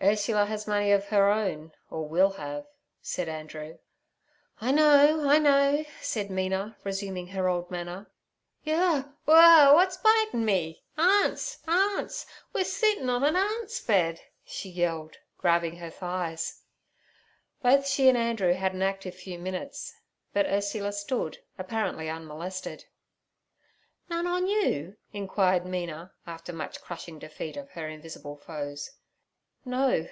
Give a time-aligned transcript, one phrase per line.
[0.00, 2.68] 'Ursula has money of her own, or will have'
[3.02, 3.78] said Andrew.
[4.60, 8.08] 'I know, I know' said Mina, resuming her old manner.
[8.62, 9.66] 'Yuh whur!
[9.72, 10.84] w'at's bitin' me?
[10.96, 12.26] Arnts, arnts!
[12.52, 16.62] We're sittin' on an arnts' bed' she yelled, grabbing her thighs.
[17.60, 19.94] Both she and Andrew had an active few minutes,
[20.32, 22.84] but Ursula stood apparently unmolested.
[24.08, 28.92] 'None on you?' inquired Mina, after much crushing defeat of her invisible foes.
[29.64, 30.06] 'No.'